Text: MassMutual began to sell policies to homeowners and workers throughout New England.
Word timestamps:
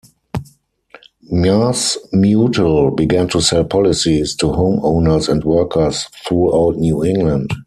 MassMutual 1.31 2.97
began 2.97 3.27
to 3.27 3.39
sell 3.39 3.63
policies 3.63 4.35
to 4.37 4.47
homeowners 4.47 5.29
and 5.29 5.43
workers 5.43 6.05
throughout 6.25 6.77
New 6.77 7.03
England. 7.05 7.51